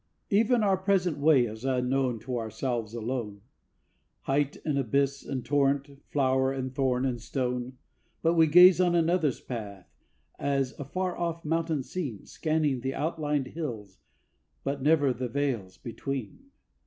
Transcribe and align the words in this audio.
Even 0.31 0.63
our 0.63 0.77
present 0.77 1.19
way 1.19 1.45
is 1.45 1.63
known 1.63 2.17
to 2.21 2.35
ourselves 2.39 2.95
alone, 2.95 3.41
Height 4.21 4.57
and 4.65 4.79
abyss 4.79 5.23
and 5.23 5.45
torrent, 5.45 6.01
flower 6.09 6.51
and 6.51 6.73
thorn 6.73 7.05
and 7.05 7.21
stone; 7.21 7.77
But 8.23 8.33
we 8.33 8.47
gaze 8.47 8.81
on 8.81 8.95
another's 8.95 9.41
path 9.41 9.87
as 10.39 10.71
a 10.79 10.85
far 10.85 11.15
off 11.15 11.45
mountain 11.45 11.83
scene, 11.83 12.25
Scanning 12.25 12.81
the 12.81 12.95
outlined 12.95 13.49
hills, 13.49 13.99
but 14.63 14.81
never 14.81 15.13
the 15.13 15.27
vales 15.29 15.77
between. 15.77 16.47